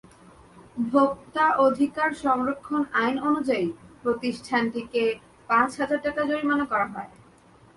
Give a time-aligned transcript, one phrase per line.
[0.91, 3.67] ভোক্তা অধিকার সংরক্ষণ আইন অনুযায়ী
[4.03, 5.03] প্রতিষ্ঠানটিকে
[5.49, 7.11] পাঁচ হাজার টাকা জরিমানা করা হয়।